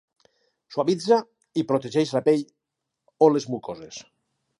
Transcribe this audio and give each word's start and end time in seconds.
Suavitza 0.75 1.19
i 1.61 1.63
protegeix 1.71 2.13
la 2.15 2.21
pell 2.29 2.41
o 3.27 3.29
les 3.35 3.47
mucoses. 3.53 4.01